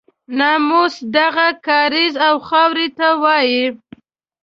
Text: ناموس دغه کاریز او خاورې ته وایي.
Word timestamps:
ناموس 0.37 0.95
دغه 1.17 1.47
کاریز 1.65 2.13
او 2.27 2.35
خاورې 2.47 2.87
ته 2.97 3.07
وایي. 3.21 3.65